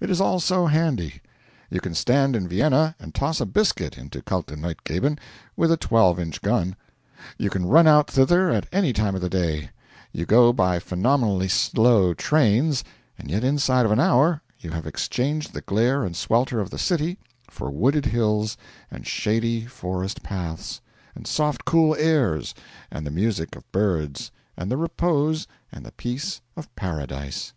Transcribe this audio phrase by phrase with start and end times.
[0.00, 1.20] It is all so handy.
[1.70, 5.20] You can stand in Vienna and toss a biscuit into Kaltenleutgeben,
[5.56, 6.74] with a twelve inch gun.
[7.38, 9.70] You can run out thither at any time of the day;
[10.12, 12.82] you go by phenomenally slow trains,
[13.16, 16.76] and yet inside of an hour you have exchanged the glare and swelter of the
[16.78, 17.16] city
[17.48, 18.56] for wooded hills,
[18.90, 20.80] and shady forest paths,
[21.14, 22.52] and soft cool airs,
[22.90, 27.52] and the music of birds, and the repose and the peace of paradise.